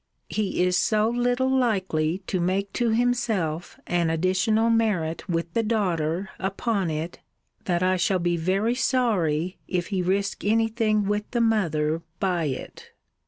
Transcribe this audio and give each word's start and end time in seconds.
He 0.29 0.63
is 0.63 0.77
so 0.77 1.07
little 1.07 1.47
likely 1.55 2.23
to 2.25 2.39
make 2.39 2.73
to 2.73 2.89
himself 2.89 3.79
an 3.85 4.09
additional 4.09 4.71
merit 4.71 5.29
with 5.29 5.53
the 5.53 5.61
daughter 5.61 6.31
upon 6.39 6.89
it, 6.89 7.19
that 7.65 7.83
I 7.83 7.97
shall 7.97 8.17
be 8.17 8.35
very 8.35 8.73
sorry, 8.73 9.59
if 9.67 9.89
he 9.89 10.01
risk 10.01 10.43
any 10.43 10.69
thing 10.69 11.03
with 11.05 11.29
the 11.29 11.41
mother 11.41 12.01
by 12.19 12.45
it. 12.45 12.89